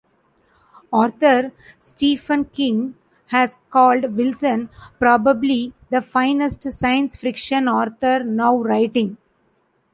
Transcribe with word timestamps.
Author 0.91 1.51
Stephen 1.79 2.45
King 2.45 2.95
has 3.27 3.59
called 3.69 4.15
Wilson 4.17 4.67
"probably 4.97 5.75
the 5.91 6.01
finest 6.01 6.63
science-fiction 6.71 7.67
author 7.69 8.23
now 8.23 8.57
writing". 8.57 9.17